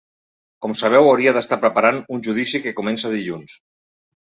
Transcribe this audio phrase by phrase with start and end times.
[0.65, 3.61] Com sabeu hauria d’estar preparant un judici que comença dilluns.